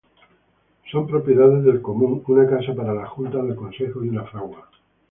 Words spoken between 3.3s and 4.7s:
del Consejo y una fragua.